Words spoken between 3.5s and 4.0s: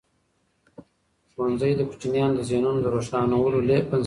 بنسټ دی.